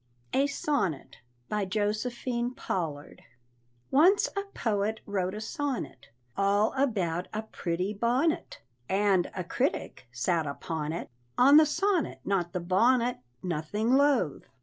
A 0.33 0.47
SONNET. 0.47 1.17
BY 1.47 1.65
JOSEPHINE 1.65 2.55
POLLARD. 2.55 3.21
Once 3.91 4.27
a 4.35 4.41
poet 4.55 4.99
wrote 5.05 5.35
a 5.35 5.39
sonnet 5.39 6.07
All 6.35 6.73
about 6.73 7.27
a 7.35 7.43
pretty 7.43 7.93
bonnet, 7.93 8.61
And 8.89 9.29
a 9.35 9.43
critic 9.43 10.07
sat 10.11 10.47
upon 10.47 10.91
it 10.91 11.11
(On 11.37 11.57
the 11.57 11.67
sonnet, 11.67 12.19
Not 12.25 12.51
the 12.51 12.59
bonnet), 12.59 13.19
Nothing 13.43 13.93
loath. 13.93 14.47